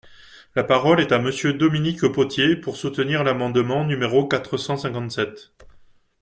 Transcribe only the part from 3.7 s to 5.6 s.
numéro quatre cent cinquante-sept.